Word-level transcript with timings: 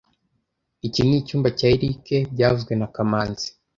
Iki 0.87 1.01
ni 1.07 1.13
icyumba 1.21 1.47
cya 1.57 1.67
Eric 1.75 2.05
byavuzwe 2.33 2.73
na 2.75 2.87
kamanzi 2.93 3.47